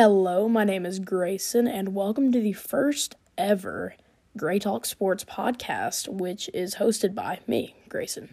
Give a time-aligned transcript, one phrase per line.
[0.00, 3.96] Hello, my name is Grayson, and welcome to the first ever
[4.36, 8.32] Gray Talk Sports podcast, which is hosted by me, Grayson.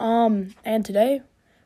[0.00, 1.20] Um, and today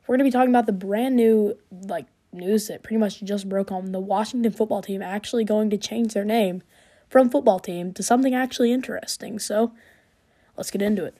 [0.04, 3.48] we're going to be talking about the brand new like news that pretty much just
[3.48, 6.64] broke on the Washington football team actually going to change their name
[7.08, 9.38] from football team to something actually interesting.
[9.38, 9.70] So,
[10.56, 11.14] let's get into it.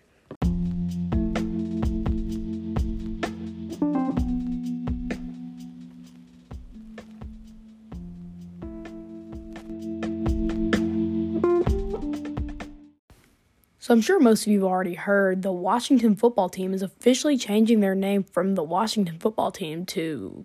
[13.86, 17.39] So I'm sure most of you have already heard the Washington football team is officially
[17.39, 20.45] changing their name from the Washington football team to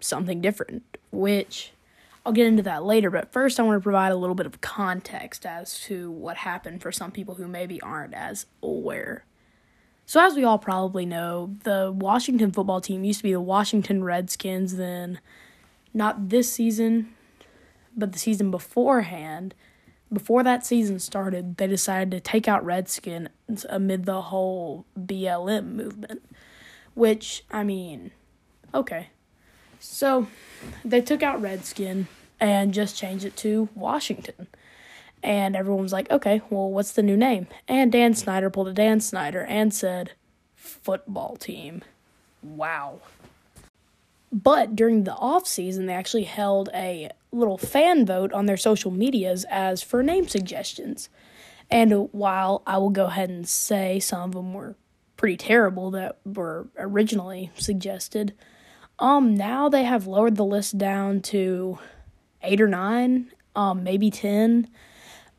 [0.00, 0.82] something different,
[1.12, 1.70] which
[2.26, 3.08] I'll get into that later.
[3.08, 6.82] But first, I want to provide a little bit of context as to what happened
[6.82, 9.26] for some people who maybe aren't as aware.
[10.04, 14.02] So, as we all probably know, the Washington football team used to be the Washington
[14.02, 15.20] Redskins, then
[15.94, 17.14] not this season,
[17.96, 19.54] but the season beforehand
[20.12, 23.30] before that season started, they decided to take out Redskins
[23.68, 26.22] amid the whole BLM movement.
[26.94, 28.10] Which, I mean,
[28.74, 29.08] okay.
[29.80, 30.28] So,
[30.84, 32.06] they took out Redskin
[32.38, 34.48] and just changed it to Washington.
[35.22, 37.46] And everyone was like, okay, well, what's the new name?
[37.68, 40.12] And Dan Snyder pulled a Dan Snyder and said,
[40.56, 41.82] football team.
[42.42, 43.00] Wow.
[44.32, 48.90] But during the off season, they actually held a little fan vote on their social
[48.90, 51.08] medias as for name suggestions.
[51.70, 54.76] And while I will go ahead and say some of them were
[55.16, 58.34] pretty terrible that were originally suggested,
[58.98, 61.78] um, now they have lowered the list down to
[62.42, 64.68] eight or nine, um, maybe ten.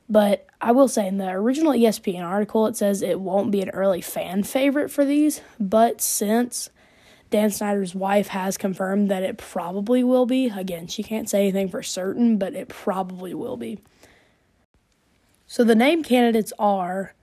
[0.09, 3.69] But I will say in the original ESPN article, it says it won't be an
[3.69, 5.41] early fan favorite for these.
[5.59, 6.69] But since
[7.33, 10.49] Dan Snyder's wife has confirmed that it probably will be.
[10.49, 13.79] Again, she can't say anything for certain, but it probably will be.
[15.47, 17.15] So the name candidates are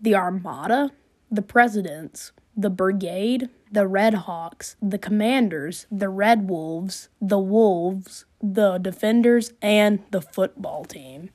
[0.00, 0.90] the Armada,
[1.30, 8.78] the Presidents, the Brigade, the Red Hawks, the Commanders, the Red Wolves, the Wolves, the
[8.78, 11.30] Defenders, and the football team.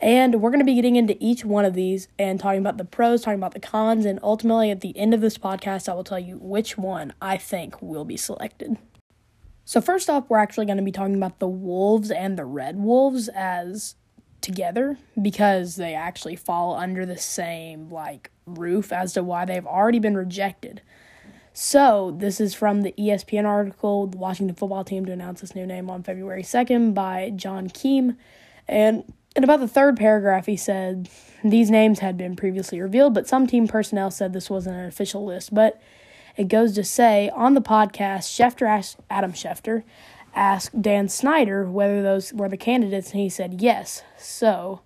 [0.00, 2.86] And we're going to be getting into each one of these and talking about the
[2.86, 6.04] pros, talking about the cons, and ultimately at the end of this podcast, I will
[6.04, 8.78] tell you which one I think will be selected.
[9.66, 12.76] So, first off, we're actually going to be talking about the Wolves and the Red
[12.78, 13.94] Wolves as
[14.40, 19.98] together because they actually fall under the same like roof as to why they've already
[19.98, 20.80] been rejected.
[21.52, 25.66] So, this is from the ESPN article, the Washington football team to announce this new
[25.66, 28.16] name on February 2nd by John Keim.
[28.66, 29.04] And
[29.40, 31.08] in about the third paragraph, he said
[31.42, 35.24] these names had been previously revealed, but some team personnel said this wasn't an official
[35.24, 35.54] list.
[35.54, 35.80] But
[36.36, 39.82] it goes to say on the podcast, Schefter asked Adam Schefter
[40.34, 44.02] asked Dan Snyder whether those were the candidates, and he said yes.
[44.18, 44.82] So,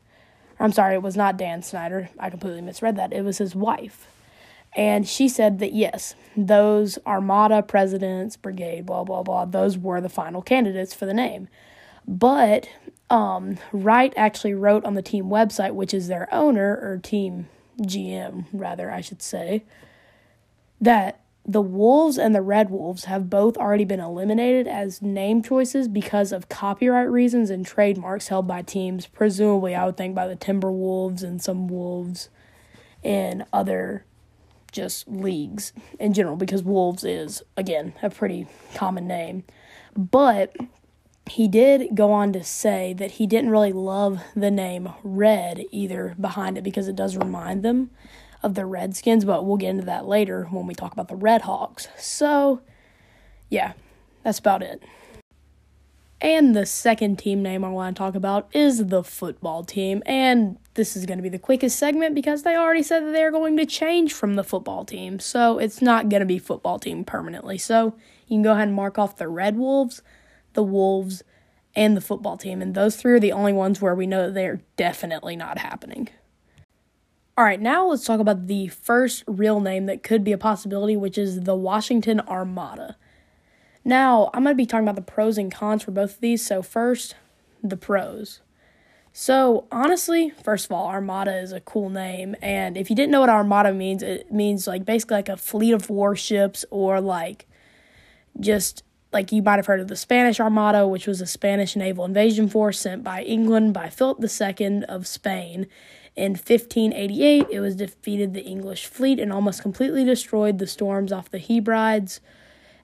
[0.61, 2.11] I'm sorry, it was not Dan Snyder.
[2.17, 3.13] I completely misread that.
[3.13, 4.07] It was his wife.
[4.77, 10.09] And she said that yes, those Armada, Presidents, Brigade, blah, blah, blah, those were the
[10.09, 11.49] final candidates for the name.
[12.07, 12.69] But
[13.11, 17.49] um, Wright actually wrote on the team website, which is their owner, or team
[17.81, 19.65] GM, rather, I should say,
[20.81, 25.89] that the Wolves and the Red Wolves have both already been eliminated as name choices
[25.89, 30.37] because of copyright reasons and trademarks held by teams, presumably, I would think, by the
[30.37, 32.31] Timberwolves and some Wolves
[33.03, 34.07] in other
[34.73, 39.45] just leagues in general, because Wolves is, again, a pretty common name.
[39.95, 40.57] But
[41.27, 46.15] he did go on to say that he didn't really love the name Red either
[46.21, 47.91] behind it because it does remind them
[48.43, 51.43] of the Redskins, but we'll get into that later when we talk about the Red
[51.43, 51.89] Hawks.
[51.97, 52.61] So,
[53.49, 53.73] yeah,
[54.23, 54.83] that's about it.
[56.21, 60.03] And the second team name I want to talk about is the football team.
[60.07, 63.31] And this is going to be the quickest segment because they already said that they're
[63.31, 65.19] going to change from the football team.
[65.19, 67.59] So it's not going to be football team permanently.
[67.59, 67.95] So
[68.27, 70.03] you can go ahead and mark off the Red Wolves
[70.55, 71.23] the Wolves,
[71.77, 72.63] and the football team.
[72.63, 76.09] And those three are the only ones where we know they're definitely not happening.
[77.37, 80.97] All right, now let's talk about the first real name that could be a possibility,
[80.97, 82.97] which is the Washington Armada.
[83.85, 86.47] Now, I'm going to be talking about the pros and cons for both of these.
[86.47, 87.17] So, first,
[87.63, 88.41] the pros.
[89.13, 92.37] So, honestly, first of all, Armada is a cool name.
[92.41, 95.73] And if you didn't know what Armada means, it means like basically like a fleet
[95.73, 97.47] of warships or like
[98.39, 98.85] just
[99.15, 102.49] like you might have heard of the Spanish Armada, which was a Spanish naval invasion
[102.49, 105.67] force sent by England by Philip II of Spain.
[106.17, 111.31] In 1588, it was defeated the English fleet and almost completely destroyed the storms off
[111.31, 112.21] the Hebrides.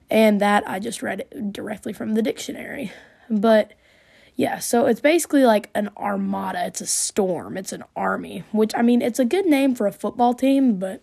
[0.09, 2.91] And that I just read directly from the dictionary.
[3.29, 3.73] But
[4.35, 6.65] Yeah, so it's basically like an armada.
[6.65, 7.57] It's a storm.
[7.57, 11.01] It's an army, which I mean, it's a good name for a football team, but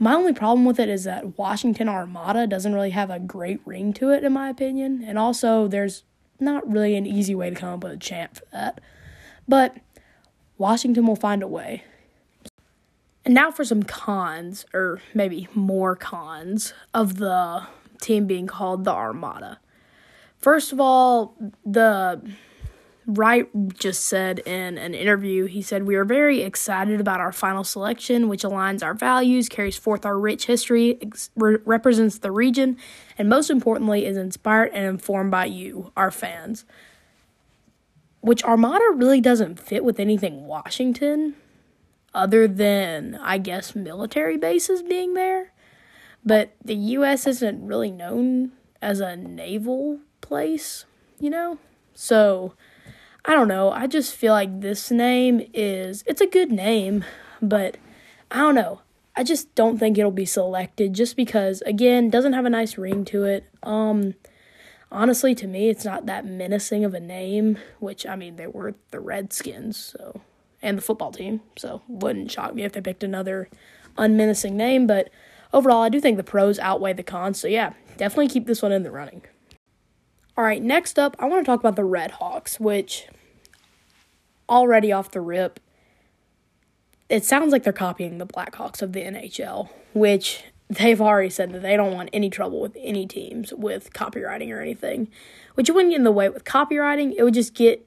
[0.00, 3.92] my only problem with it is that Washington Armada doesn't really have a great ring
[3.92, 5.04] to it, in my opinion.
[5.06, 6.04] And also, there's
[6.40, 8.80] not really an easy way to come up with a chant for that.
[9.46, 9.76] But
[10.56, 11.84] Washington will find a way.
[13.26, 17.66] And now for some cons, or maybe more cons, of the
[18.00, 19.60] team being called the Armada.
[20.38, 22.22] First of all, the
[23.14, 27.64] Wright just said in an interview, he said, We are very excited about our final
[27.64, 32.76] selection, which aligns our values, carries forth our rich history, ex- re- represents the region,
[33.18, 36.64] and most importantly, is inspired and informed by you, our fans.
[38.20, 41.34] Which Armada really doesn't fit with anything Washington,
[42.14, 45.52] other than, I guess, military bases being there.
[46.24, 47.26] But the U.S.
[47.26, 50.84] isn't really known as a naval place,
[51.18, 51.58] you know?
[51.94, 52.54] So
[53.24, 53.70] I don't know.
[53.70, 57.04] I just feel like this name is it's a good name,
[57.42, 57.76] but
[58.30, 58.80] I don't know.
[59.16, 63.04] I just don't think it'll be selected just because again, doesn't have a nice ring
[63.06, 63.44] to it.
[63.62, 64.14] Um
[64.92, 68.74] honestly to me it's not that menacing of a name, which I mean they were
[68.90, 70.22] the Redskins, so
[70.62, 73.48] and the football team, so wouldn't shock me if they picked another
[73.98, 75.10] unmenacing name, but
[75.52, 77.40] overall I do think the pros outweigh the cons.
[77.40, 79.22] So yeah, definitely keep this one in the running.
[80.36, 83.06] All right, next up, I want to talk about the Red Hawks, which
[84.48, 85.60] already off the rip,
[87.08, 91.62] it sounds like they're copying the Blackhawks of the NHL, which they've already said that
[91.62, 95.08] they don't want any trouble with any teams with copywriting or anything,
[95.54, 97.12] which wouldn't get in the way with copywriting.
[97.16, 97.86] It would just get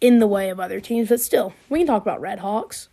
[0.00, 2.88] in the way of other teams, but still, we can talk about Red Hawks.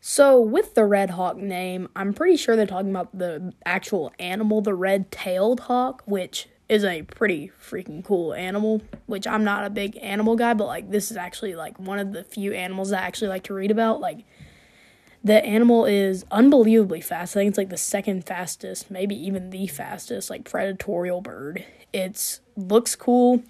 [0.00, 4.62] So, with the Red Hawk name, I'm pretty sure they're talking about the actual animal,
[4.62, 9.70] the red tailed hawk, which is a pretty freaking cool animal, which I'm not a
[9.70, 13.00] big animal guy, but like this is actually like one of the few animals I
[13.00, 14.00] actually like to read about.
[14.00, 14.24] Like
[15.24, 17.36] the animal is unbelievably fast.
[17.36, 21.64] I think it's like the second fastest, maybe even the fastest, like predatorial bird.
[21.92, 23.42] It's looks cool,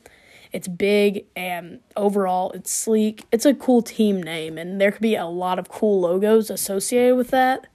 [0.51, 3.27] it's big, and overall it's sleek.
[3.31, 7.17] It's a cool team name, and there could be a lot of cool logos associated
[7.17, 7.67] with that.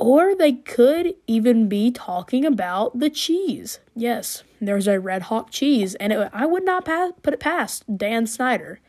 [0.00, 3.80] Or they could even be talking about the cheese.
[3.94, 7.84] Yes, there's a Red Hawk cheese, and it, I would not pass, put it past
[7.98, 8.80] Dan Snyder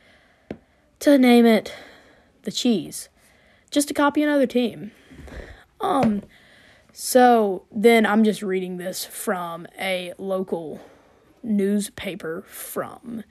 [0.99, 1.75] to name it
[2.43, 3.09] the cheese,
[3.71, 4.91] just to copy another team.
[5.81, 6.23] Um,
[6.93, 10.79] so then I'm just reading this from a local
[11.43, 13.25] newspaper from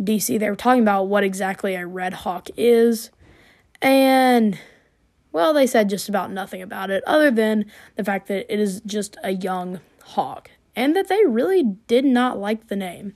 [0.00, 0.38] DC.
[0.38, 3.10] They were talking about what exactly a Red Hawk is,
[3.82, 4.58] and
[5.32, 7.64] well, they said just about nothing about it, other than
[7.96, 12.38] the fact that it is just a young hawk, and that they really did not
[12.38, 13.14] like the name.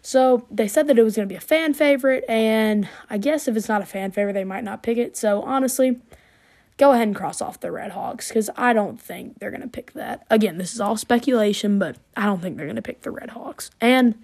[0.00, 3.48] So they said that it was going to be a fan favorite, and I guess
[3.48, 5.16] if it's not a fan favorite, they might not pick it.
[5.16, 6.00] So honestly,
[6.76, 9.68] go ahead and cross off the Red Hawks because I don't think they're going to
[9.68, 10.24] pick that.
[10.30, 13.30] Again, this is all speculation, but I don't think they're going to pick the Red
[13.30, 13.70] Hawks.
[13.80, 14.14] And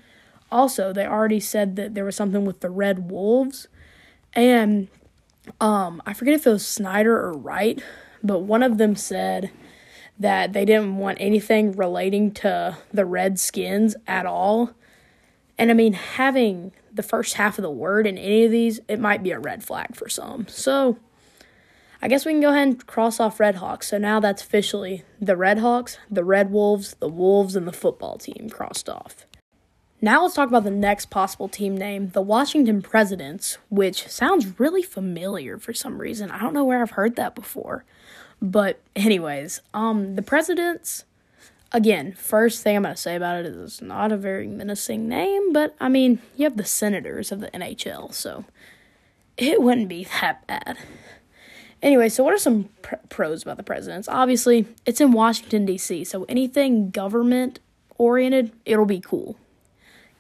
[0.52, 3.66] also, they already said that there was something with the Red Wolves,
[4.34, 4.86] and
[5.60, 7.82] um, I forget if it was Snyder or Wright,
[8.22, 9.50] but one of them said
[10.18, 14.70] that they didn't want anything relating to the Redskins at all.
[15.58, 19.00] And I mean, having the first half of the word in any of these, it
[19.00, 20.46] might be a red flag for some.
[20.48, 20.98] So
[22.00, 23.88] I guess we can go ahead and cross off Red Hawks.
[23.88, 28.19] So now that's officially the Red Hawks, the Red Wolves, the Wolves, and the football
[28.19, 29.26] team crossed off.
[30.04, 34.82] Now let's talk about the next possible team name, the Washington Presidents, which sounds really
[34.82, 36.28] familiar for some reason.
[36.28, 37.84] I don't know where I've heard that before.
[38.40, 41.04] But anyways, um the Presidents
[41.70, 45.08] again, first thing I'm going to say about it is it's not a very menacing
[45.08, 48.44] name, but I mean, you have the Senators of the NHL, so
[49.36, 50.78] it wouldn't be that bad.
[51.80, 54.08] Anyway, so what are some pr- pros about the presidents?
[54.08, 57.60] Obviously, it's in Washington, D.C., so anything government
[57.98, 59.36] oriented, it'll be cool.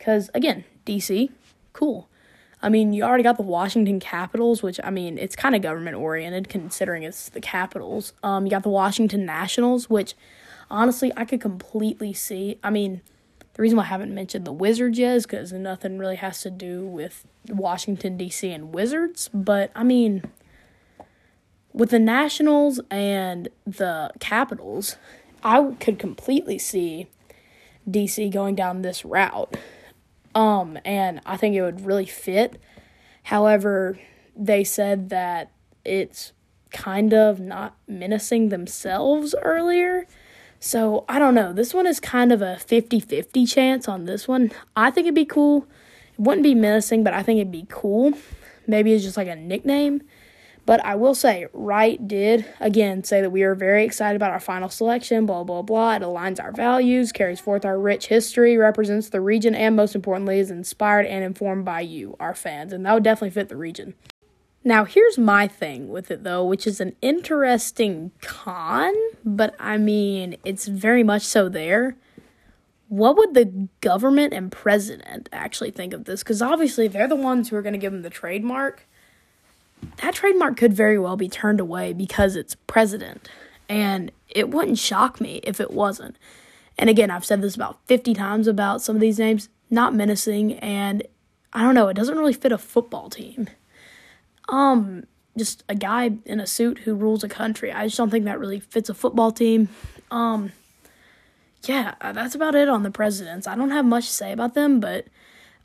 [0.02, 1.30] Because, again, DC,
[1.72, 2.08] cool.
[2.60, 5.96] I mean, you already got the Washington Capitals, which, I mean, it's kind of government
[5.96, 8.12] oriented considering it's the Capitals.
[8.20, 10.14] Um, you got the Washington Nationals, which,
[10.68, 12.58] honestly, I could completely see.
[12.64, 13.00] I mean,
[13.54, 16.50] the reason why I haven't mentioned the Wizards yet is because nothing really has to
[16.50, 18.50] do with Washington, D.C.
[18.50, 19.30] and Wizards.
[19.32, 20.24] But, I mean,
[21.72, 24.96] with the Nationals and the Capitals,
[25.44, 27.06] I could completely see
[27.88, 29.56] DC going down this route.
[30.34, 32.60] Um, and I think it would really fit.
[33.24, 33.98] However,
[34.36, 35.52] they said that
[35.84, 36.32] it's
[36.70, 40.06] kind of not menacing themselves earlier.
[40.58, 41.52] So I don't know.
[41.52, 44.52] This one is kind of a 50 50 chance on this one.
[44.74, 45.66] I think it'd be cool.
[46.14, 48.12] It wouldn't be menacing, but I think it'd be cool.
[48.66, 50.02] Maybe it's just like a nickname.
[50.64, 54.40] But I will say, Wright did, again, say that we are very excited about our
[54.40, 55.96] final selection, blah, blah, blah.
[55.96, 60.38] It aligns our values, carries forth our rich history, represents the region, and most importantly,
[60.38, 62.72] is inspired and informed by you, our fans.
[62.72, 63.94] And that would definitely fit the region.
[64.62, 70.36] Now, here's my thing with it, though, which is an interesting con, but I mean,
[70.44, 71.96] it's very much so there.
[72.86, 76.22] What would the government and president actually think of this?
[76.22, 78.86] Because obviously, they're the ones who are going to give them the trademark
[79.98, 83.28] that trademark could very well be turned away because it's president.
[83.68, 86.16] And it wouldn't shock me if it wasn't.
[86.78, 90.54] And again, I've said this about 50 times about some of these names, not menacing,
[90.54, 91.02] and
[91.52, 93.48] I don't know, it doesn't really fit a football team.
[94.48, 95.04] Um,
[95.36, 97.72] just a guy in a suit who rules a country.
[97.72, 99.68] I just don't think that really fits a football team.
[100.10, 100.52] Um,
[101.64, 103.46] yeah, that's about it on the presidents.
[103.46, 105.06] I don't have much to say about them, but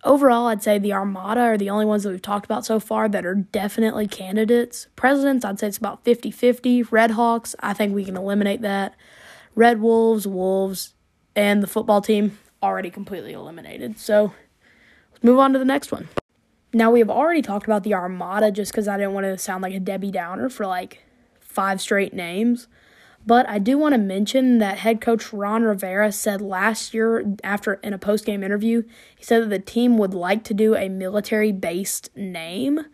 [0.03, 3.09] Overall, I'd say the Armada are the only ones that we've talked about so far
[3.09, 4.87] that are definitely candidates.
[4.95, 6.83] Presidents, I'd say it's about 50 50.
[6.83, 8.95] Red Hawks, I think we can eliminate that.
[9.55, 10.93] Red Wolves, Wolves,
[11.35, 13.99] and the football team already completely eliminated.
[13.99, 14.33] So
[15.11, 16.07] let's move on to the next one.
[16.73, 19.63] Now, we have already talked about the Armada just because I didn't want to sound
[19.63, 21.03] like a Debbie Downer for like
[21.39, 22.67] five straight names.
[23.27, 27.73] But I do want to mention that head coach Ron Rivera said last year, after
[27.83, 28.83] in a post game interview,
[29.17, 32.85] he said that the team would like to do a military based name,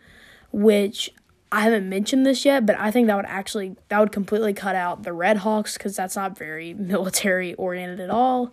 [0.50, 1.14] which
[1.52, 4.74] I haven't mentioned this yet, but I think that would actually that would completely cut
[4.74, 8.52] out the Red Hawks because that's not very military oriented at all.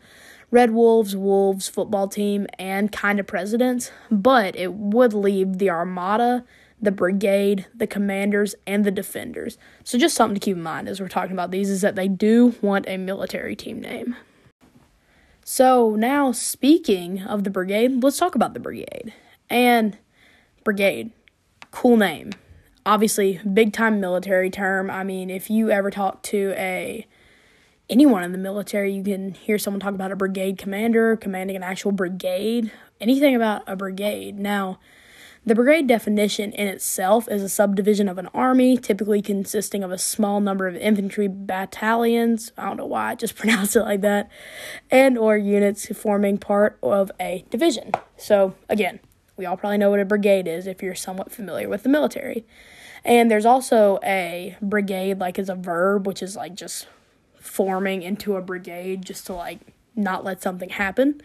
[0.52, 6.46] Red Wolves, Wolves football team, and kind of presidents, but it would leave the Armada
[6.82, 9.58] the brigade, the commanders, and the defenders.
[9.84, 12.08] So, just something to keep in mind as we're talking about these is that they
[12.08, 14.16] do want a military team name.
[15.46, 19.14] So, now speaking of the brigade, let's talk about the brigade.
[19.50, 19.98] And
[20.64, 21.12] brigade,
[21.72, 22.32] cool name.
[22.86, 24.90] Obviously, big time military term.
[24.90, 27.06] I mean, if you ever talk to a
[27.90, 31.64] anyone in the military, you can hear someone talk about a brigade commander commanding an
[31.64, 34.40] actual brigade, anything about a brigade.
[34.40, 34.80] Now,
[35.44, 39.98] the brigade definition in itself is a subdivision of an army, typically consisting of a
[39.98, 42.52] small number of infantry battalions.
[42.58, 44.30] I don't know why I just pronounced it like that,
[44.92, 47.92] and or units forming part of a division.
[48.18, 49.00] So again,
[49.36, 52.46] we all probably know what a brigade is if you're somewhat familiar with the military.
[53.04, 56.88] And there's also a brigade, like as a verb, which is like just
[57.40, 59.60] forming into a brigade just to like
[59.96, 61.20] not let something happen.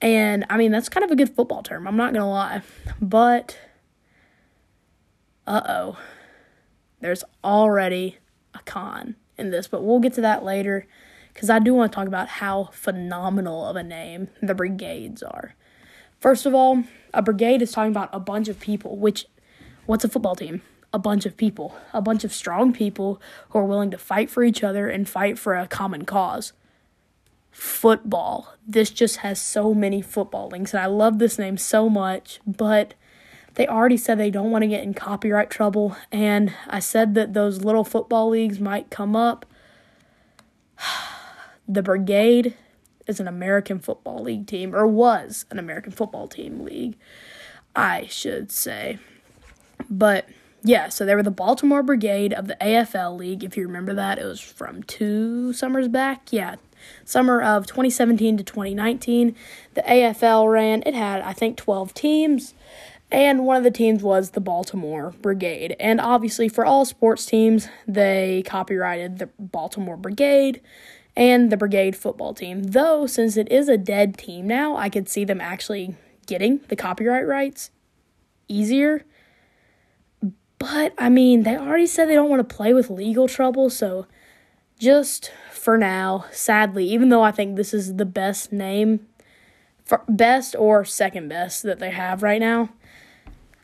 [0.00, 2.62] And I mean, that's kind of a good football term, I'm not going to lie.
[3.00, 3.58] But,
[5.46, 5.98] uh oh,
[7.00, 8.18] there's already
[8.54, 10.86] a con in this, but we'll get to that later
[11.32, 15.54] because I do want to talk about how phenomenal of a name the brigades are.
[16.20, 16.82] First of all,
[17.14, 19.26] a brigade is talking about a bunch of people, which,
[19.86, 20.62] what's a football team?
[20.92, 24.42] A bunch of people, a bunch of strong people who are willing to fight for
[24.42, 26.52] each other and fight for a common cause
[27.50, 28.54] football.
[28.66, 32.94] This just has so many football links, and I love this name so much, but
[33.54, 37.34] they already said they don't want to get in copyright trouble, and I said that
[37.34, 39.46] those little football leagues might come up.
[41.68, 42.54] the Brigade
[43.06, 46.96] is an American Football League team, or was an American Football Team league,
[47.74, 48.98] I should say.
[49.90, 50.28] But
[50.62, 53.42] yeah, so they were the Baltimore Brigade of the AFL League.
[53.42, 56.32] If you remember that, it was from two summers back.
[56.32, 56.56] Yeah,
[57.04, 59.34] summer of 2017 to 2019.
[59.74, 62.54] The AFL ran, it had, I think, 12 teams.
[63.10, 65.74] And one of the teams was the Baltimore Brigade.
[65.80, 70.60] And obviously, for all sports teams, they copyrighted the Baltimore Brigade
[71.16, 72.62] and the Brigade football team.
[72.62, 76.76] Though, since it is a dead team now, I could see them actually getting the
[76.76, 77.70] copyright rights
[78.46, 79.04] easier.
[80.58, 84.06] But, I mean, they already said they don't want to play with legal trouble, so
[84.78, 89.06] just for now, sadly, even though I think this is the best name,
[90.08, 92.70] best or second best that they have right now,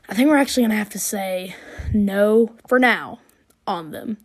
[0.07, 1.55] I think we're actually going to have to say
[1.93, 3.19] no for now
[3.65, 4.17] on them.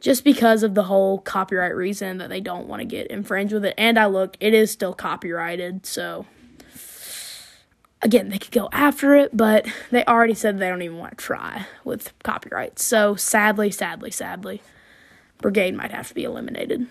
[0.00, 3.64] Just because of the whole copyright reason that they don't want to get infringed with
[3.64, 3.74] it.
[3.76, 6.26] And I looked, it is still copyrighted, so
[8.02, 11.24] again, they could go after it, but they already said they don't even want to
[11.24, 12.78] try with copyright.
[12.78, 14.62] So sadly, sadly, sadly.
[15.40, 16.86] Brigade might have to be eliminated.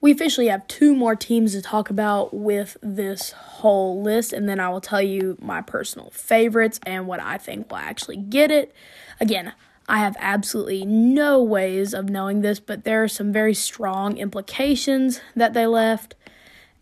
[0.00, 4.60] We officially have two more teams to talk about with this whole list, and then
[4.60, 8.74] I will tell you my personal favorites and what I think will actually get it.
[9.20, 9.52] Again,
[9.88, 15.20] I have absolutely no ways of knowing this, but there are some very strong implications
[15.34, 16.14] that they left.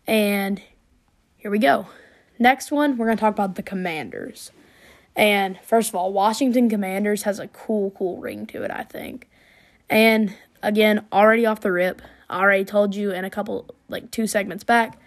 [0.07, 0.61] And
[1.37, 1.87] here we go.
[2.37, 4.51] Next one, we're going to talk about the Commanders.
[5.15, 9.29] And first of all, Washington Commanders has a cool, cool ring to it, I think.
[9.89, 14.27] And again, already off the rip, I already told you in a couple, like two
[14.27, 14.99] segments back,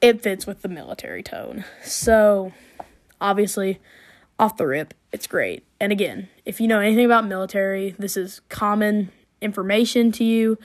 [0.00, 1.64] it fits with the military tone.
[1.82, 2.52] So,
[3.20, 3.80] obviously,
[4.38, 5.64] off the rip, it's great.
[5.80, 9.10] And again, if you know anything about military, this is common
[9.40, 10.58] information to you.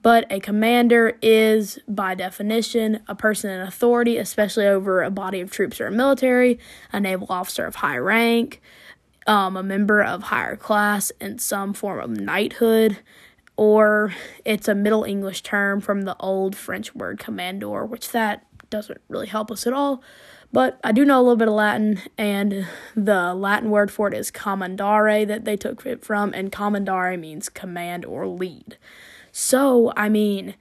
[0.00, 5.50] But a commander is, by definition, a person in authority, especially over a body of
[5.50, 6.58] troops or a military,
[6.92, 8.60] a naval officer of high rank,
[9.28, 12.98] um, a member of higher class in some form of knighthood,
[13.62, 14.12] or
[14.44, 19.28] it's a Middle English term from the old French word commandor, which that doesn't really
[19.28, 20.02] help us at all.
[20.52, 22.66] But I do know a little bit of Latin, and
[22.96, 27.48] the Latin word for it is commandare that they took it from, and commandare means
[27.48, 28.78] command or lead.
[29.30, 30.56] So, I mean,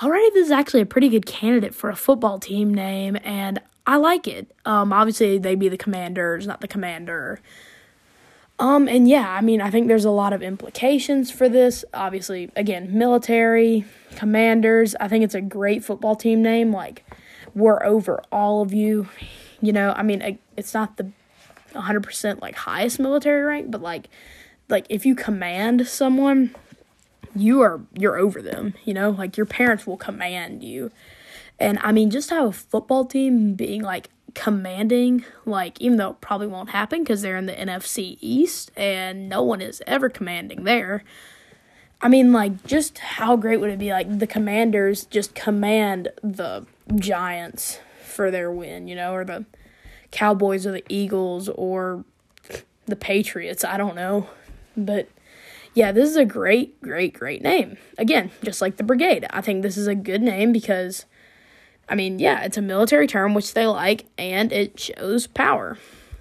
[0.00, 3.96] already this is actually a pretty good candidate for a football team name, and I
[3.96, 4.54] like it.
[4.64, 7.40] Um, obviously, they'd be the commanders, not the commander.
[8.62, 11.84] Um, and yeah, I mean, I think there's a lot of implications for this.
[11.92, 14.94] Obviously, again, military, commanders.
[15.00, 16.70] I think it's a great football team name.
[16.70, 17.04] Like,
[17.56, 19.08] we're over all of you.
[19.60, 21.10] You know, I mean, it's not the
[21.72, 24.08] 100% like highest military rank, but like,
[24.68, 26.54] like if you command someone,
[27.34, 29.10] you are you're over them, you know?
[29.10, 30.92] Like your parents will command you.
[31.58, 36.20] And I mean just have a football team being like commanding, like even though it
[36.20, 40.64] probably won't happen because they're in the NFC East and no one is ever commanding
[40.64, 41.04] there.
[42.00, 43.92] I mean, like, just how great would it be?
[43.92, 49.46] Like, the commanders just command the Giants for their win, you know, or the
[50.10, 52.04] Cowboys or the Eagles or
[52.86, 53.64] the Patriots.
[53.64, 54.28] I don't know.
[54.76, 55.08] But
[55.74, 57.76] yeah, this is a great, great, great name.
[57.98, 59.24] Again, just like the brigade.
[59.30, 61.06] I think this is a good name because,
[61.88, 65.78] I mean, yeah, it's a military term which they like and it shows power.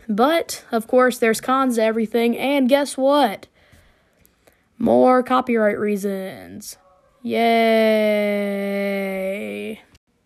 [0.10, 3.48] But, of course, there's cons to everything, and guess what?
[4.78, 6.78] More copyright reasons.
[7.22, 7.42] Yay!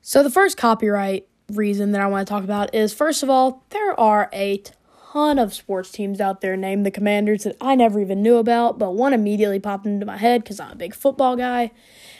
[0.01, 3.63] So, the first copyright reason that I want to talk about is first of all,
[3.69, 4.63] there are a
[5.11, 8.79] ton of sports teams out there named the Commanders that I never even knew about,
[8.79, 11.71] but one immediately popped into my head because I'm a big football guy.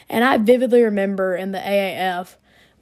[0.07, 2.35] And I vividly remember in the AAF,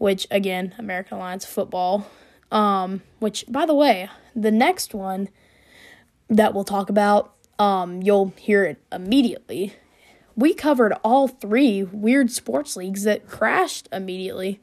[0.03, 2.05] which again, American Alliance Football,
[2.51, 5.29] um, which by the way, the next one
[6.29, 9.75] that we'll talk about, um, you'll hear it immediately.
[10.35, 14.59] We covered all three weird sports leagues that crashed immediately.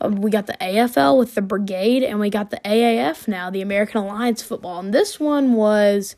[0.00, 3.60] Um, we got the AFL with the Brigade, and we got the AAF now, the
[3.60, 4.80] American Alliance Football.
[4.80, 6.16] And this one was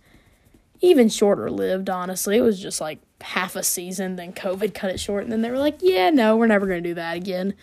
[0.80, 2.36] even shorter lived, honestly.
[2.36, 5.50] It was just like half a season, then COVID cut it short, and then they
[5.50, 7.54] were like, yeah, no, we're never going to do that again.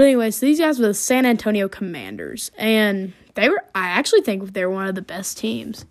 [0.00, 4.22] But anyway, so these guys were the San Antonio Commanders, and they were, I actually
[4.22, 5.84] think they were one of the best teams.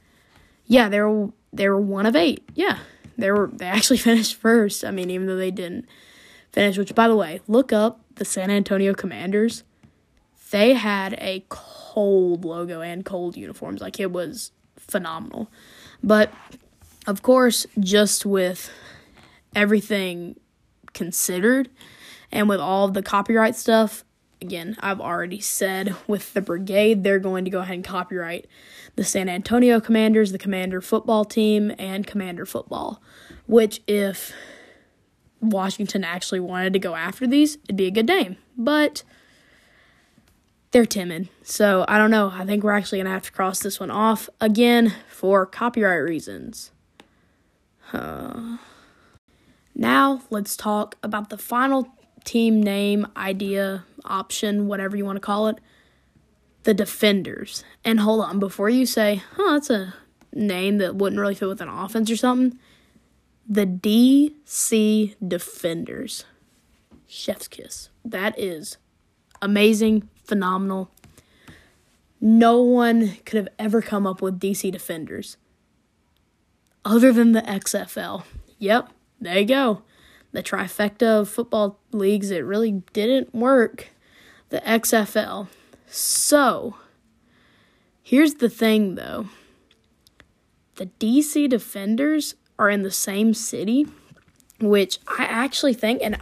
[0.66, 2.44] Yeah, they were, they were one of eight.
[2.56, 2.80] Yeah,
[3.20, 4.84] they were, they actually finished first.
[4.84, 5.86] I mean, even though they didn't
[6.52, 9.64] finish, which by the way, look up the San Antonio Commanders,
[10.50, 13.80] they had a cold logo and cold uniforms.
[13.80, 15.52] Like it was phenomenal.
[16.02, 16.34] But
[17.06, 18.72] of course, just with
[19.54, 20.40] everything
[20.94, 21.70] considered
[22.32, 24.04] and with all the copyright stuff,
[24.42, 28.48] again, I've already said with the brigade, they're going to go ahead and copyright
[28.96, 33.02] the San Antonio Commanders, the Commander football team, and Commander football.
[33.48, 34.34] Which, if
[35.42, 38.38] Washington actually wanted to go after these, it'd be a good name.
[38.58, 39.04] But
[40.72, 41.30] they're timid.
[41.44, 42.32] So I don't know.
[42.34, 46.04] I think we're actually going to have to cross this one off again for copyright
[46.04, 46.72] reasons.
[47.92, 48.58] Uh,
[49.74, 51.88] now let's talk about the final
[52.24, 55.60] team name, idea, option, whatever you want to call it
[56.64, 57.64] the Defenders.
[57.84, 59.94] And hold on, before you say, huh, that's a
[60.34, 62.60] name that wouldn't really fit with an offense or something,
[63.48, 66.26] the DC Defenders.
[67.08, 67.90] Chef's kiss.
[68.06, 68.78] That is
[69.42, 70.92] amazing, phenomenal.
[72.22, 75.38] No one could have ever come up with DC Defenders
[76.86, 78.24] other than the XFL.
[78.60, 79.82] Yep, there you go.
[80.32, 83.90] The trifecta of football leagues, it really didn't work.
[84.50, 85.48] The XFL.
[85.88, 86.76] So,
[88.04, 89.28] here's the thing though
[90.76, 93.88] the DC Defenders are in the same city,
[94.60, 96.18] which I actually think, and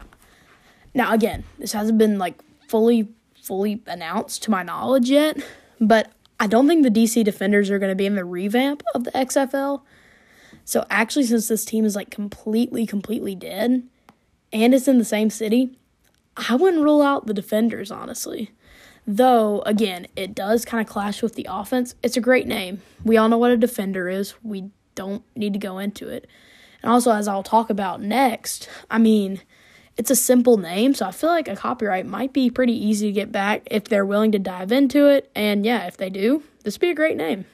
[0.93, 3.09] now again, this hasn't been like fully,
[3.41, 5.37] fully announced to my knowledge yet,
[5.79, 9.03] but I don't think the DC Defenders are going to be in the revamp of
[9.03, 9.81] the XFL.
[10.65, 13.83] So actually, since this team is like completely, completely dead
[14.51, 15.77] and it's in the same city,
[16.35, 18.51] I wouldn't rule out the defenders, honestly.
[19.05, 21.95] Though, again, it does kind of clash with the offense.
[22.03, 22.81] It's a great name.
[23.03, 24.33] We all know what a defender is.
[24.43, 26.27] We don't need to go into it.
[26.81, 29.41] And also, as I'll talk about next, I mean,
[29.95, 33.13] it's a simple name, so I feel like a copyright might be pretty easy to
[33.13, 35.31] get back if they're willing to dive into it.
[35.33, 37.45] And yeah, if they do, this would be a great name.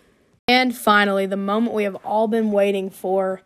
[0.48, 3.42] And finally, the moment we have all been waiting for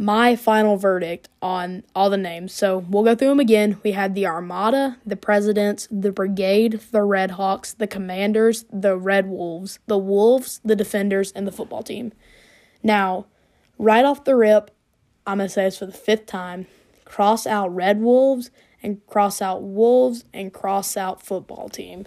[0.00, 2.54] my final verdict on all the names.
[2.54, 3.78] So we'll go through them again.
[3.82, 9.26] We had the Armada, the Presidents, the Brigade, the Red Hawks, the Commanders, the Red
[9.26, 12.12] Wolves, the Wolves, the Defenders, and the football team.
[12.82, 13.26] Now,
[13.78, 14.70] right off the rip,
[15.26, 16.66] I'm going to say this for the fifth time
[17.04, 18.50] cross out Red Wolves
[18.82, 22.06] and cross out Wolves and cross out football team.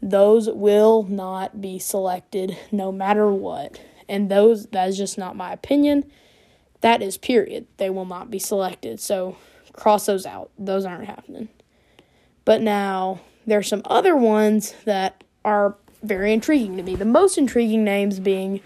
[0.00, 3.80] Those will not be selected no matter what.
[4.08, 6.04] And those that is just not my opinion.
[6.82, 7.66] That is period.
[7.78, 9.00] They will not be selected.
[9.00, 9.36] So
[9.72, 10.50] cross those out.
[10.58, 11.48] Those aren't happening.
[12.44, 16.96] But now there are some other ones that are very intriguing to me.
[16.96, 18.60] The most intriguing names being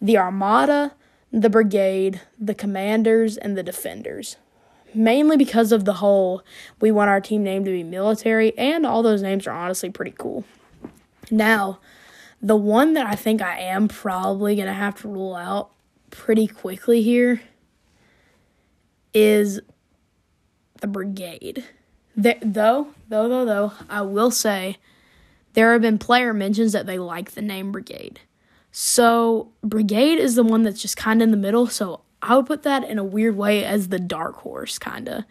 [0.00, 0.94] the Armada,
[1.32, 4.36] the Brigade, the Commanders, and the Defenders.
[4.94, 6.42] Mainly because of the whole
[6.80, 10.14] we want our team name to be military, and all those names are honestly pretty
[10.16, 10.44] cool.
[11.30, 11.80] Now,
[12.42, 15.70] the one that I think I am probably going to have to rule out
[16.12, 17.40] pretty quickly here
[19.12, 19.60] is
[20.80, 21.64] the brigade.
[22.14, 24.76] though, though, though, though, I will say
[25.54, 28.20] there have been player mentions that they like the name brigade.
[28.74, 31.66] So, Brigade is the one that's just kind of in the middle.
[31.66, 35.24] So, I would put that in a weird way as the dark horse, kind of.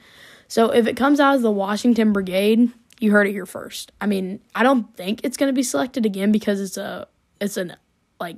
[0.48, 3.92] So, if it comes out as the Washington Brigade, you heard it here first.
[4.00, 7.08] I mean, I don't think it's going to be selected again because it's a,
[7.40, 7.76] it's an,
[8.20, 8.38] like,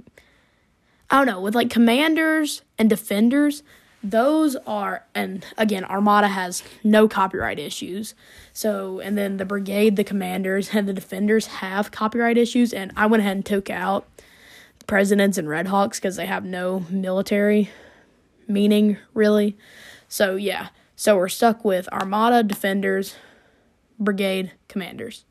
[1.13, 3.61] I don't know, with like commanders and defenders,
[4.03, 8.15] those are, and again, Armada has no copyright issues.
[8.51, 12.73] So, and then the brigade, the commanders, and the defenders have copyright issues.
[12.73, 14.07] And I went ahead and took out
[14.87, 17.69] presidents and Red Hawks because they have no military
[18.47, 19.55] meaning really.
[20.07, 23.17] So yeah, so we're stuck with Armada, Defenders,
[23.99, 25.25] Brigade, Commanders.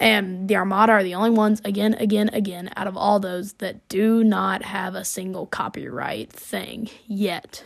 [0.00, 3.86] And the Armada are the only ones, again, again, again, out of all those that
[3.88, 7.62] do not have a single copyright thing yet.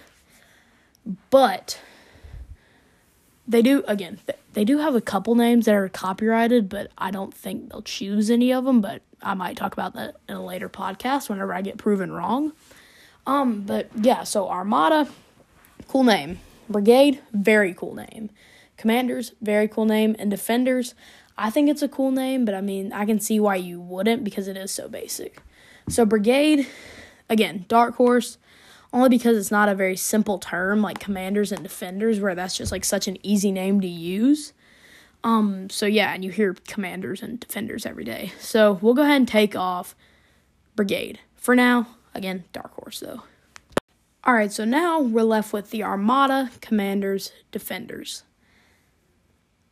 [1.30, 1.80] But
[3.46, 4.18] they do, again,
[4.52, 8.30] they do have a couple names that are copyrighted, but I don't think they'll choose
[8.30, 8.80] any of them.
[8.80, 12.52] But I might talk about that in a later podcast whenever I get proven wrong.
[13.28, 15.08] Um, but yeah, so Armada,
[15.86, 16.40] cool name.
[16.68, 18.30] Brigade, very cool name.
[18.76, 20.16] Commanders, very cool name.
[20.18, 20.94] And Defenders,
[21.36, 24.24] I think it's a cool name, but I mean, I can see why you wouldn't
[24.24, 25.42] because it is so basic.
[25.88, 26.66] So, Brigade,
[27.28, 28.38] again, Dark Horse,
[28.92, 32.70] only because it's not a very simple term like Commanders and Defenders, where that's just
[32.70, 34.52] like such an easy name to use.
[35.24, 38.32] Um, so yeah, and you hear commanders and defenders every day.
[38.38, 39.96] So we'll go ahead and take off
[40.76, 41.18] brigade.
[41.34, 43.22] For now, again, dark horse though.
[44.26, 48.22] Alright, so now we're left with the Armada, Commanders, Defenders.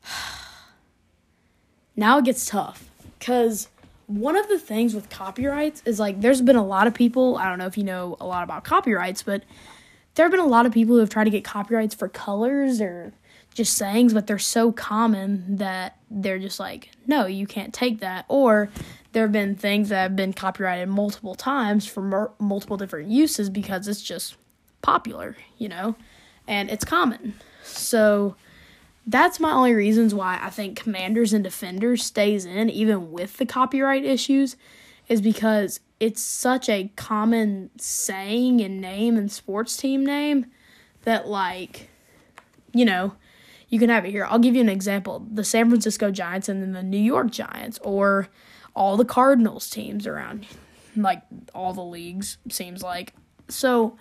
[2.03, 2.91] now it gets tough.
[3.17, 3.69] Because
[4.09, 7.49] one of the things with copyrights is like there's been a lot of people, I
[7.49, 9.45] don't know if you know a lot about copyrights, but
[10.15, 12.81] there have been a lot of people who have tried to get copyrights for colors
[12.81, 13.13] or
[13.55, 18.25] just sayings, but they're so common that they're just like, no, you can't take that.
[18.27, 18.69] Or
[19.13, 23.49] there have been things that have been copyrighted multiple times for mer- multiple different uses
[23.49, 24.37] because it's just
[24.81, 25.95] popular, you know,
[26.49, 27.35] and it's common.
[27.63, 28.35] So
[29.07, 33.47] that's my only reasons why I think Commanders and Defenders stays in even with the
[33.47, 34.57] copyright issues
[35.09, 40.47] is because it's such a common saying and name and sports team name
[41.03, 41.89] that like
[42.73, 43.15] you know
[43.69, 44.27] you can have it here.
[44.27, 45.27] I'll give you an example.
[45.33, 48.29] The San Francisco Giants and then the New York Giants or
[48.77, 50.47] all the Cardinals teams around
[50.97, 51.23] like
[51.55, 53.15] all the leagues seems like.
[53.49, 53.97] So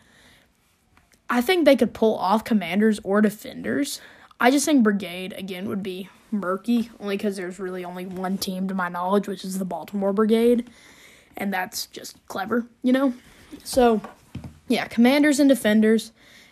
[1.30, 4.02] I think they could pull off commanders or defenders.
[4.42, 8.68] I just think brigade again would be murky only cuz there's really only one team
[8.68, 10.68] to my knowledge which is the Baltimore Brigade
[11.38, 13.14] and that's just clever, you know?
[13.64, 14.02] So
[14.68, 16.12] yeah, commanders and defenders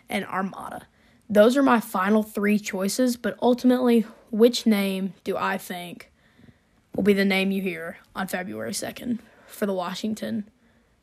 [0.10, 0.84] and armada.
[1.30, 6.12] Those are my final three choices, but ultimately, which name do I think
[6.96, 10.50] will be the name you hear on February 2nd for the Washington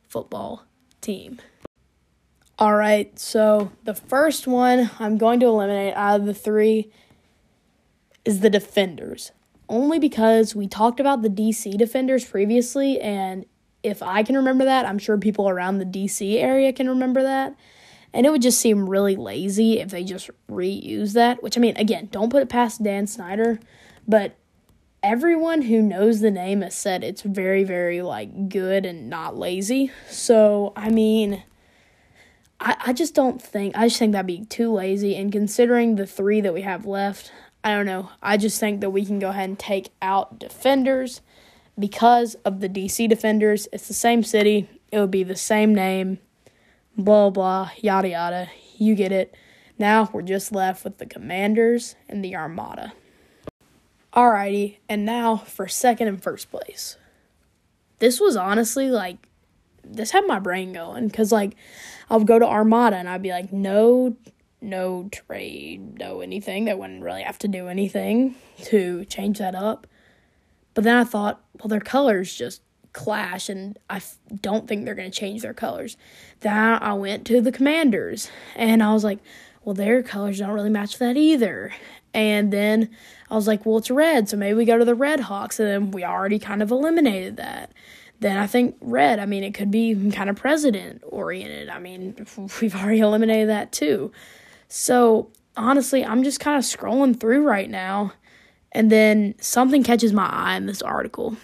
[0.07, 0.63] football
[1.01, 1.39] team?
[2.59, 6.91] All right, so the first one I'm going to eliminate out of the three
[8.25, 9.31] is the defenders.
[9.69, 13.45] Only because we talked about the DC defenders previously, and
[13.83, 17.55] if I can remember that, I'm sure people around the DC area can remember that.
[18.11, 21.77] And it would just seem really lazy if they just reuse that, which I mean,
[21.77, 23.59] again, don't put it past Dan Snyder,
[24.07, 24.35] but
[25.03, 29.91] everyone who knows the name has said it's very, very like good and not lazy.
[30.09, 31.43] So, I mean,
[32.59, 35.15] I, I just don't think, I just think that'd be too lazy.
[35.15, 37.31] And considering the three that we have left,
[37.63, 38.09] I don't know.
[38.21, 41.21] I just think that we can go ahead and take out defenders
[41.77, 43.67] because of the DC defenders.
[43.71, 46.19] It's the same city, it would be the same name,
[46.97, 48.49] blah, blah, yada, yada.
[48.77, 49.35] You get it.
[49.77, 52.93] Now we're just left with the commanders and the armada.
[54.13, 56.97] Alrighty, and now for second and first place.
[57.99, 59.29] This was honestly like,
[59.91, 61.55] this had my brain going because, like,
[62.09, 64.15] I would go to Armada and I'd be like, no,
[64.61, 66.65] no trade, no anything.
[66.65, 69.87] They wouldn't really have to do anything to change that up.
[70.73, 72.61] But then I thought, well, their colors just
[72.93, 75.97] clash, and I f- don't think they're going to change their colors.
[76.39, 79.19] Then I went to the Commanders, and I was like,
[79.63, 81.73] well, their colors don't really match that either.
[82.13, 82.89] And then
[83.29, 85.59] I was like, well, it's red, so maybe we go to the Red Hawks.
[85.59, 87.71] And then we already kind of eliminated that.
[88.19, 91.69] Then I think red, I mean, it could be kind of president oriented.
[91.69, 92.15] I mean,
[92.61, 94.11] we've already eliminated that too.
[94.67, 98.13] So honestly, I'm just kind of scrolling through right now.
[98.71, 101.37] And then something catches my eye in this article.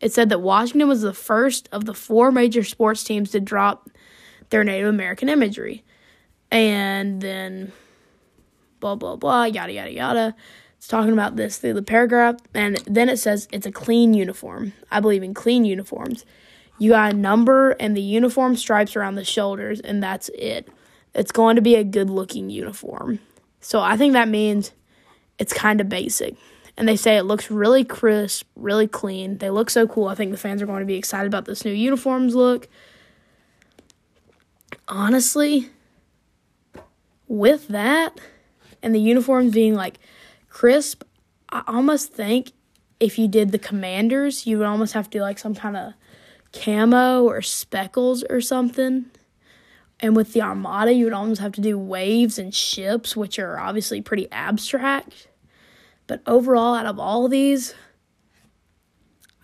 [0.00, 3.88] It said that Washington was the first of the four major sports teams to drop
[4.50, 5.84] their Native American imagery.
[6.50, 7.72] And then
[8.80, 10.36] blah, blah, blah, yada, yada, yada.
[10.78, 12.36] It's talking about this through the paragraph.
[12.54, 14.72] And then it says it's a clean uniform.
[14.90, 16.24] I believe in clean uniforms.
[16.78, 20.68] You got a number and the uniform stripes around the shoulders, and that's it.
[21.14, 23.18] It's going to be a good looking uniform.
[23.60, 24.70] So I think that means
[25.38, 26.36] it's kind of basic.
[26.76, 29.38] And they say it looks really crisp, really clean.
[29.38, 30.06] They look so cool.
[30.06, 32.68] I think the fans are going to be excited about this new uniforms look.
[34.86, 35.70] Honestly,
[37.26, 38.20] with that,
[38.80, 39.98] and the uniforms being like
[40.58, 41.04] crisp,
[41.50, 42.50] I almost think
[42.98, 45.92] if you did the commanders, you would almost have to do like some kind of
[46.52, 49.04] camo or speckles or something.
[50.00, 53.56] And with the armada, you would almost have to do waves and ships, which are
[53.56, 55.28] obviously pretty abstract.
[56.08, 57.76] But overall, out of all of these,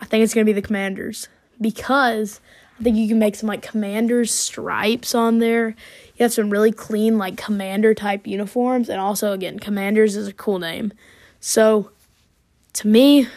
[0.01, 1.29] I think it's going to be the commanders
[1.61, 2.41] because
[2.79, 5.69] I think you can make some like commanders stripes on there.
[5.69, 10.33] You have some really clean like commander type uniforms and also again commanders is a
[10.33, 10.91] cool name.
[11.39, 11.91] So
[12.73, 13.27] to me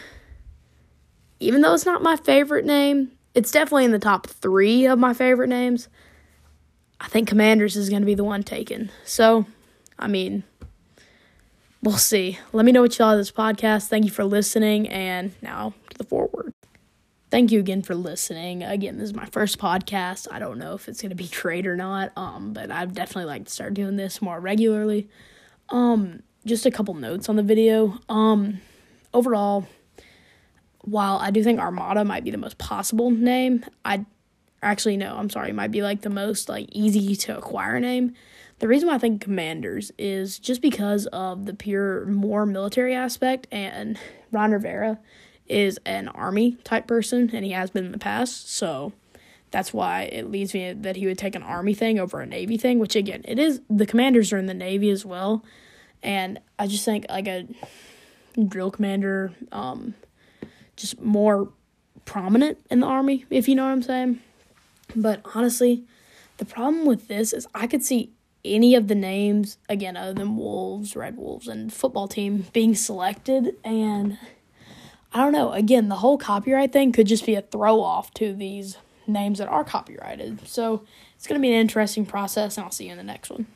[1.39, 5.13] even though it's not my favorite name it's definitely in the top three of my
[5.13, 5.87] favorite names.
[6.99, 8.91] I think commanders is going to be the one taken.
[9.05, 9.45] So
[9.97, 10.43] i mean
[11.81, 12.37] we'll see.
[12.51, 13.87] Let me know what you thought of this podcast.
[13.87, 16.53] Thank you for listening and now to the forward
[17.29, 18.63] thank you again for listening.
[18.63, 20.27] Again, this is my first podcast.
[20.31, 22.11] I don't know if it's gonna be great or not.
[22.15, 25.07] Um, but I'd definitely like to start doing this more regularly.
[25.69, 27.99] Um, just a couple notes on the video.
[28.07, 28.61] Um,
[29.13, 29.67] overall,
[30.81, 34.05] while I do think Armada might be the most possible name, I
[34.61, 38.13] actually no, I'm sorry, might be like the most like easy to acquire name.
[38.59, 43.47] The reason why I think Commanders is just because of the pure more military aspect
[43.51, 43.97] and
[44.31, 44.99] Ron Rivera
[45.49, 48.53] is an army type person, and he has been in the past.
[48.53, 48.93] So
[49.51, 52.57] that's why it leads me that he would take an army thing over a navy
[52.57, 52.79] thing.
[52.79, 55.43] Which again, it is the commanders are in the navy as well,
[56.03, 57.47] and I just think like a
[58.47, 59.95] drill commander, um,
[60.75, 61.49] just more
[62.05, 64.19] prominent in the army, if you know what I'm saying.
[64.95, 65.83] But honestly,
[66.37, 68.11] the problem with this is I could see
[68.45, 73.55] any of the names again other than Wolves, Red Wolves, and football team being selected
[73.63, 74.17] and
[75.13, 75.51] I don't know.
[75.51, 79.47] Again, the whole copyright thing could just be a throw off to these names that
[79.47, 80.47] are copyrighted.
[80.47, 80.83] So
[81.15, 83.47] it's going to be an interesting process, and I'll see you in the next one.